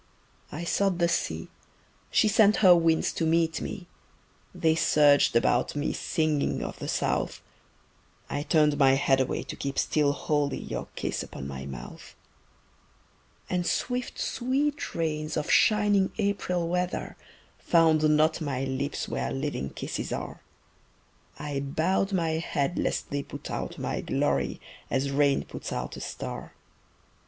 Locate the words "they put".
23.11-23.51